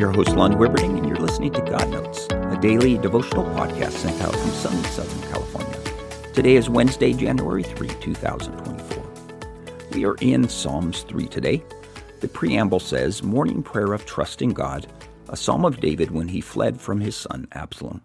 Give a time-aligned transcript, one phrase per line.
[0.00, 4.34] host, Lonnie Wibberding, and you're listening to God Notes, a daily devotional podcast sent out
[4.34, 6.32] from sunny Southern California.
[6.32, 9.04] Today is Wednesday, January 3, 2024.
[9.92, 11.62] We are in Psalms 3 today.
[12.20, 14.86] The preamble says, Morning Prayer of Trust in God,
[15.28, 18.00] a psalm of David when he fled from his son Absalom.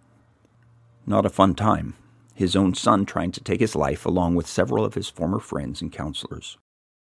[1.08, 1.96] Not a fun time.
[2.36, 5.82] His own son trying to take his life along with several of his former friends
[5.82, 6.58] and counselors.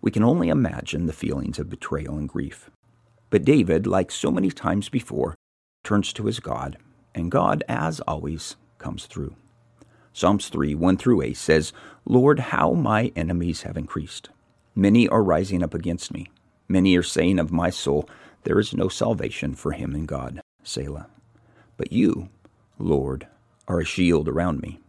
[0.02, 2.70] We can only imagine the feelings of betrayal and grief.
[3.30, 5.36] But David, like so many times before,
[5.84, 6.77] turns to his God,
[7.13, 9.36] and God, as always, comes through.
[10.13, 11.73] Psalms 3 1 through 8 says,
[12.05, 14.30] Lord, how my enemies have increased.
[14.73, 16.27] Many are rising up against me.
[16.67, 18.09] Many are saying of my soul,
[18.44, 20.41] There is no salvation for him in God.
[20.64, 21.08] Selah.
[21.78, 22.30] But you,
[22.80, 23.28] Lord,
[23.67, 24.80] are a shield around me,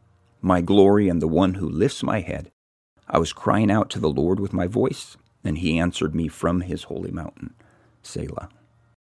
[0.41, 2.50] my glory and the one who lifts my head.
[3.08, 6.62] I was crying out to the Lord with my voice, and he answered me from
[6.62, 7.55] his holy mountain.
[8.03, 8.49] Selah.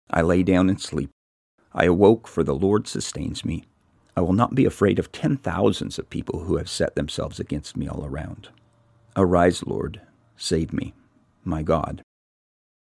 [0.09, 1.11] I lay down and sleep.
[1.73, 3.63] I awoke, for the Lord sustains me.
[4.17, 7.77] I will not be afraid of ten thousands of people who have set themselves against
[7.77, 8.49] me all around.
[9.15, 10.01] Arise, Lord,
[10.35, 10.93] save me,
[11.43, 12.01] my God.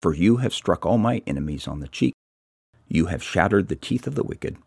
[0.01, 2.13] For you have struck all my enemies on the cheek.
[2.87, 4.57] You have shattered the teeth of the wicked.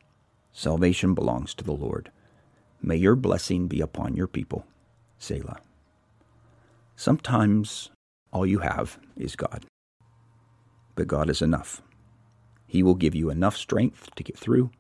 [0.53, 2.11] Salvation belongs to the Lord.
[2.81, 4.65] May your blessing be upon your people.
[5.19, 5.61] Selah.
[6.97, 7.91] Sometimes
[8.33, 9.67] all you have is God
[10.97, 11.83] but God is enough.
[12.67, 14.71] He will give you enough strength to get through.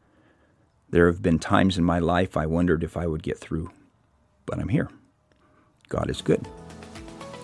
[0.91, 3.71] There have been times in my life I wondered if I would get through,
[4.45, 4.91] but I'm here.
[5.89, 6.45] God is good.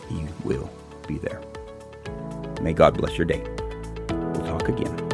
[0.08, 0.70] He will
[1.06, 1.40] be there.
[2.60, 3.42] May God bless your day.
[4.08, 5.11] We'll talk again.